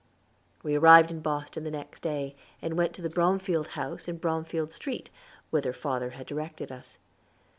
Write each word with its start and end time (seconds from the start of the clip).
We 0.63 0.73
arrived 0.73 1.11
in 1.11 1.19
Boston 1.19 1.63
the 1.63 1.69
next 1.69 2.01
day 2.01 2.35
and 2.59 2.75
went 2.75 2.93
to 2.95 3.03
the 3.03 3.09
Bromfield 3.11 3.67
House 3.77 4.07
in 4.07 4.17
Bromfield 4.17 4.71
Street, 4.71 5.11
whither 5.51 5.73
father 5.73 6.09
had 6.09 6.25
directed 6.25 6.71
us. 6.71 6.97